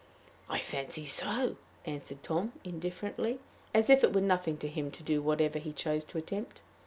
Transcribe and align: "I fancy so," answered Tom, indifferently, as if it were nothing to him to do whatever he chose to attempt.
"I 0.49 0.57
fancy 0.57 1.05
so," 1.05 1.57
answered 1.85 2.23
Tom, 2.23 2.53
indifferently, 2.63 3.37
as 3.71 3.87
if 3.87 4.03
it 4.03 4.13
were 4.13 4.21
nothing 4.21 4.57
to 4.57 4.67
him 4.67 4.89
to 4.89 5.03
do 5.03 5.21
whatever 5.21 5.59
he 5.59 5.73
chose 5.73 6.03
to 6.05 6.17
attempt. 6.17 6.63